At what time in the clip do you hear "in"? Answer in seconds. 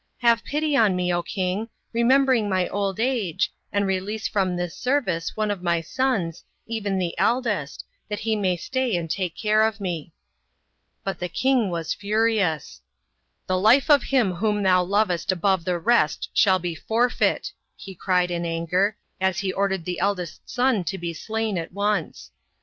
18.31-18.43